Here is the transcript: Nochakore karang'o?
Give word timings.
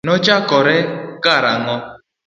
Nochakore 0.07 0.75
karang'o? 1.23 1.75